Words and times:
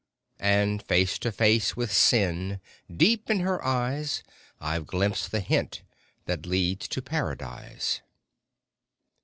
And 0.39 0.81
face 0.81 1.19
to 1.19 1.31
face 1.31 1.77
with 1.77 1.93
Sin, 1.93 2.59
deep 2.91 3.29
in 3.29 3.41
her 3.41 3.63
eyes, 3.63 4.23
I 4.59 4.79
ve 4.79 4.85
glimpsed 4.85 5.29
the 5.29 5.41
hint 5.41 5.83
that 6.25 6.47
leads 6.47 6.87
to 6.87 7.03
Paradise 7.03 8.01